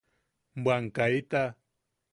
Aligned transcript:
¡¡Bwan 0.63 0.85
kaita! 0.95 1.43